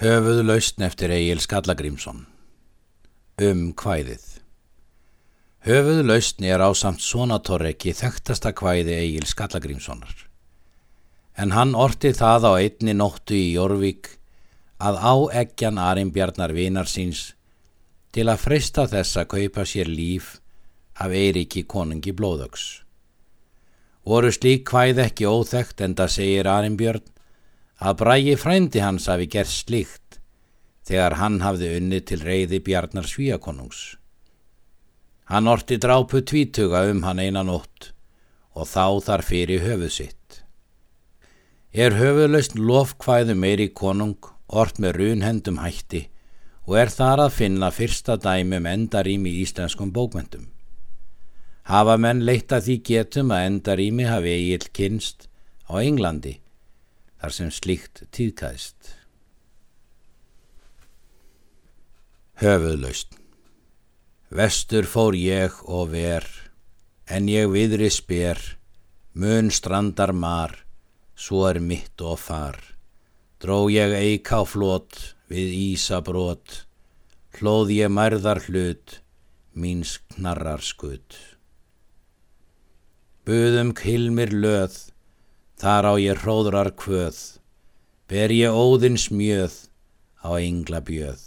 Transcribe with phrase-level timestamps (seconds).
[0.00, 2.22] Höfuð lausn eftir Egil Skallagrímsson
[3.36, 4.22] Um kvæðið
[5.66, 10.14] Höfuð lausn er á samt sonatorreki þekktasta kvæði Egil Skallagrímssonar.
[11.36, 14.08] En hann orti það á einni nóttu í Jórvík
[14.80, 17.34] að á eggjan Arimbjarnar vinar síns
[18.16, 20.38] til að freysta þess að kaupa sér líf
[20.96, 22.86] af Eiríki konungi blóðöks.
[24.08, 27.18] Voru slík kvæð ekki óþekkt en það segir Arimbjörn
[27.80, 30.18] að brægi frændi hans hafi gert slíkt
[30.84, 33.96] þegar hann hafði unni til reyði Bjarnar Svíakonungs.
[35.30, 37.92] Hann orti drápu tvítuga um hann einan ótt
[38.52, 40.40] og þá þar fyrir höfuð sitt.
[41.72, 44.18] Er höfuðlaust lofkvæðu meiri konung
[44.50, 46.08] ort með runhendum hætti
[46.66, 50.50] og er þar að finna fyrsta dæmum endarými í íslenskum bókmyndum.
[51.70, 55.30] Hafa menn leitt að því getum að endarými hafi eigil kynst
[55.70, 56.40] á Englandi
[57.20, 58.96] þar sem slíkt tíðkæðist.
[62.40, 63.20] Höfuðlaust
[64.30, 66.22] Vestur fór ég og ver,
[67.10, 68.38] en ég viðri spér,
[69.18, 70.52] mun strandar mar,
[71.18, 72.60] svo er mitt og far.
[73.42, 76.60] Dró ég eik á flót við ísabrót,
[77.40, 79.00] hlóð ég mærðar hlut,
[79.58, 81.18] míns knarrar skutt.
[83.26, 84.78] Buðum kilmir löð,
[85.60, 87.18] þar á ég hróðrar kvöð,
[88.08, 89.56] ber ég óðins mjöð
[90.24, 91.20] á engla bjöð.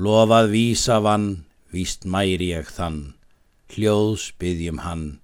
[0.00, 3.12] Lofað vísa vann, víst mæri ég þann,
[3.72, 5.20] hljóðs byggjum hann,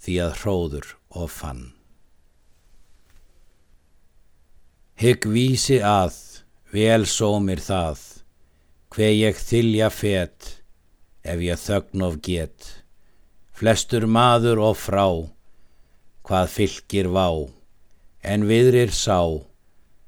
[0.00, 1.64] því að hróður og fann.
[4.98, 6.16] Hygg vísi að,
[6.72, 8.00] vel sómir það,
[8.88, 10.54] hver ég þylja fet,
[11.22, 12.72] ef ég þögn of get,
[13.52, 15.06] flestur maður og frá,
[16.28, 17.48] hvað fylgir vá,
[18.20, 19.24] en viðrir sá,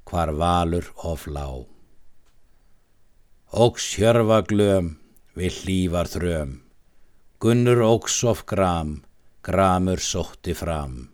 [0.05, 1.65] hvar valur of lá.
[3.49, 4.99] Óks hjörfa glöm,
[5.33, 6.59] við hlývar þröm,
[7.41, 8.99] Gunnur óks of gram,
[9.41, 11.09] gramur sótti fram.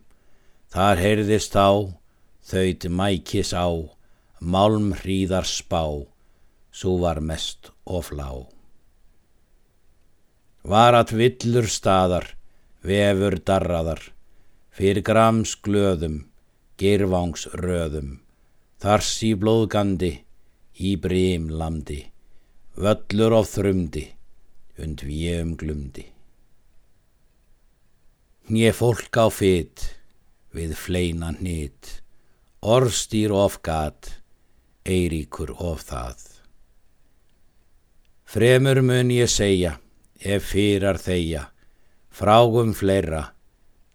[0.68, 1.72] Þar heyrðist á,
[2.44, 3.64] þauðt mækis á,
[4.44, 6.04] málm hríðar spá,
[6.68, 8.44] svo var mest of lá.
[10.68, 12.28] Varat villur staðar,
[12.84, 14.02] vefur darraðar,
[14.78, 16.20] fyrir grams glöðum,
[16.78, 18.20] girvangs röðum,
[18.78, 20.12] þars í blóðgandi,
[20.78, 22.04] í brím landi
[22.78, 24.04] völlur á þrumdi,
[24.78, 26.04] und við um glumdi.
[28.48, 29.82] Nýje fólk á fytt,
[30.54, 31.98] við fleina hnýtt,
[32.62, 34.12] orðstýr of gat,
[34.86, 36.22] eiríkur of það.
[38.28, 39.74] Fremur mun ég segja,
[40.22, 41.48] ef fyrar þeia,
[42.14, 43.32] frágum fleira,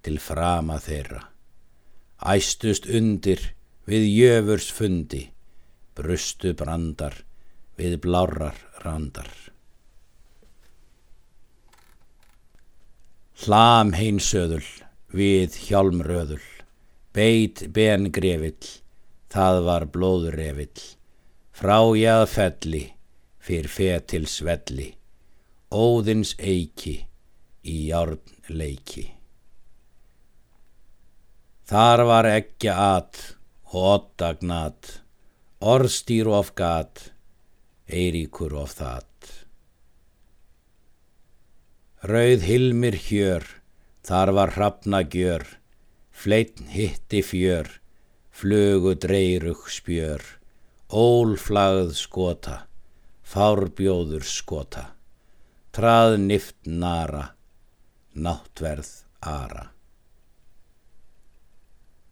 [0.03, 1.21] til frama þeirra.
[2.23, 3.41] Æstust undir,
[3.87, 5.25] við jöfurs fundi,
[5.97, 7.15] brustu brandar,
[7.79, 9.31] við blárar randar.
[13.43, 14.63] Hlam heinsöðul
[15.13, 16.43] við hjálmröðul,
[17.13, 18.69] beit ben grefill,
[19.33, 20.85] það var blóðurefill,
[21.53, 22.83] frájað felli,
[23.43, 24.93] fyrr fetil svelli,
[25.73, 26.95] óðins eiki
[27.67, 29.22] í járn leiki.
[31.69, 33.21] Þar var ekki at
[33.71, 34.99] og otta gnat,
[35.61, 37.09] orðstýr of gat,
[37.87, 39.03] Eiríkur of það.
[42.03, 43.45] Rauð hilmir hjör,
[44.03, 45.45] þar var hrafna gjör,
[46.11, 47.69] fleitn hitti fjör,
[48.27, 50.19] flugu dreyrug spjör,
[50.91, 52.57] ólflagð skota,
[53.23, 54.89] fárbjóður skota,
[55.71, 57.29] trað nift nara,
[58.11, 58.91] náttverð
[59.23, 59.72] ara.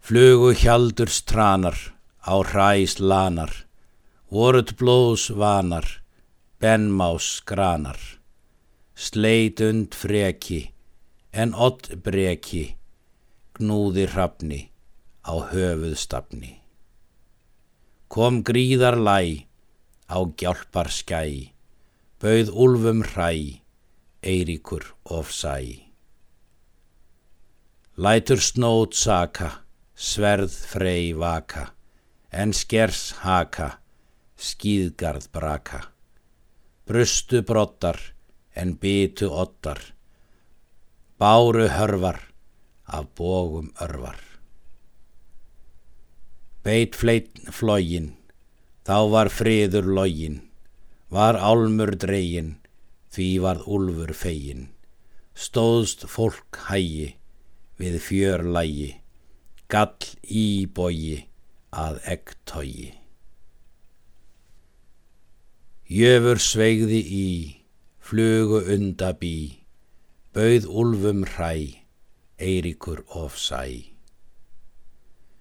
[0.02, 1.78] Flugu hjaldur stranar,
[2.26, 3.54] á hræs lanar,
[4.34, 5.86] voruð blóðs vanar,
[6.58, 8.00] benmás granar,
[8.98, 10.74] sleit und freki,
[11.32, 12.64] en ott breki,
[13.54, 14.62] gnúði hrafni
[15.22, 16.58] á höfuðstafni.
[18.10, 19.46] Kom gríðar læ,
[20.10, 21.54] á gjálpar skæ,
[22.18, 23.62] bauð úlfum hræ,
[24.26, 25.86] eiríkur of sæ.
[28.02, 29.61] Lætur snót saka,
[30.02, 31.68] sverð frey vaka,
[32.34, 33.76] en skers haka,
[34.42, 35.82] skýðgarð braka.
[36.90, 38.00] Brustu brottar
[38.58, 39.80] en bytu ottar,
[41.22, 42.18] báru hörvar
[42.90, 44.18] af bógum örvar.
[46.66, 48.16] Beit fleitn flógin,
[48.86, 50.42] þá var friður lógin,
[51.14, 52.56] var álmur dregin,
[53.14, 54.66] því varð úlfur fegin.
[55.38, 57.14] Stóðst fólk hægi
[57.78, 59.01] við fjör lægi,
[59.72, 61.22] gall í bógi
[61.72, 62.90] að ekk tógi.
[65.88, 67.30] Jöfur sveigði í,
[68.04, 69.64] flugu undabí,
[70.36, 71.78] bauð úlfum hræ,
[72.42, 73.64] Eiríkur of sæ.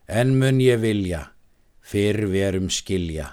[0.06, 1.22] En mun ég vilja,
[1.82, 3.32] fyrr verum skilja,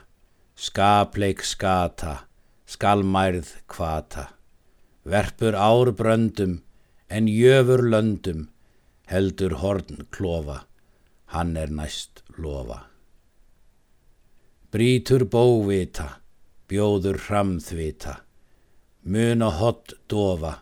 [0.57, 2.23] skapleik skata,
[2.65, 4.29] skalmærð kvata,
[5.05, 6.61] verpur ár bröndum,
[7.09, 8.47] en jöfur löndum,
[9.09, 10.66] heldur horn klofa,
[11.33, 12.85] hann er næst lofa.
[14.71, 16.19] Brítur bóvita,
[16.67, 18.13] bjóður hramþvita,
[19.07, 20.53] mun og hott dofa,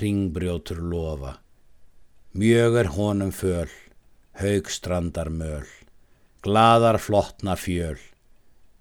[0.00, 1.38] ringbrjótur lofa.
[2.38, 3.70] Mjög er honum föl,
[4.40, 5.66] haugstrandar möl,
[6.44, 7.98] gladar flottna fjöl,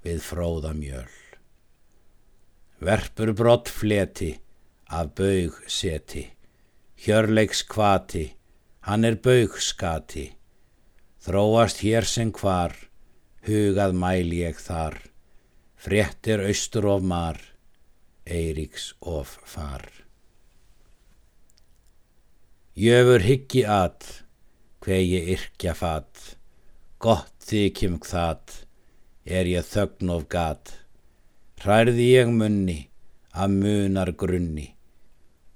[0.03, 1.13] við fróða mjöl.
[2.83, 4.35] Verpur brott fleti,
[4.87, 6.27] af baug seti,
[7.03, 8.27] hjörleiks kvati,
[8.87, 10.36] hann er baug skati,
[11.23, 12.75] þróast hér sem hvar,
[13.47, 14.99] hugað mæl ég þar,
[15.75, 17.39] fréttir austur of mar,
[18.27, 19.85] Eiríks of far.
[22.75, 23.63] Jöfur hyggi
[24.83, 26.35] hver ég yrkja fatt,
[26.99, 28.65] gott þykjum það,
[29.25, 30.73] er ég þögn of gat,
[31.63, 32.89] hræði ég munni,
[33.31, 34.75] að munar grunni,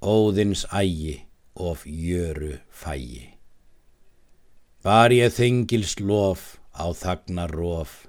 [0.01, 1.21] óðins ægi
[1.55, 3.40] of jöru fægi.
[4.81, 8.07] Var ég þengils lof á þagnar rof,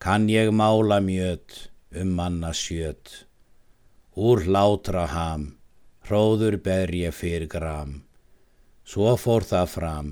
[0.00, 3.26] kann ég mála mjöt um manna sjöt.
[4.16, 5.44] Úr hlátra ham,
[6.08, 7.98] hróður ber ég fyrir gram,
[8.88, 10.10] svo fór það fram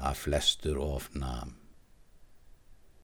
[0.00, 1.59] að flestur of nam.